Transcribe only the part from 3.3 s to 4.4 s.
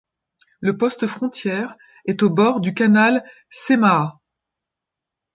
Saimaa.